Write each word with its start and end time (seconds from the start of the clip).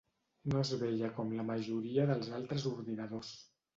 No 0.53 0.61
es 0.61 0.69
veia 0.83 1.11
com 1.19 1.35
la 1.41 1.45
majoria 1.49 2.07
dels 2.13 2.33
altres 2.39 2.67
ordinadors. 2.73 3.31